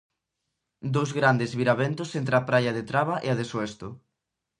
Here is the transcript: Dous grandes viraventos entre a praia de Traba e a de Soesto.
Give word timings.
Dous 0.95 1.09
grandes 1.17 1.51
viraventos 1.59 2.09
entre 2.21 2.35
a 2.37 2.45
praia 2.49 2.71
de 2.77 2.83
Traba 2.91 3.15
e 3.25 3.27
a 3.33 3.37
de 3.39 3.45
Soesto. 3.51 3.89